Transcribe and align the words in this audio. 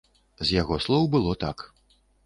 З 0.39 0.47
яго 0.61 0.79
слоў 0.87 1.07
было 1.17 1.39
так. 1.47 1.57